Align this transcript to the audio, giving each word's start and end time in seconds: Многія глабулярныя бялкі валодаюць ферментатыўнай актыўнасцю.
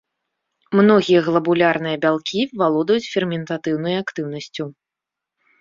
Многія 0.79 1.19
глабулярныя 1.27 1.99
бялкі 2.05 2.41
валодаюць 2.63 3.11
ферментатыўнай 3.13 3.95
актыўнасцю. 4.07 4.63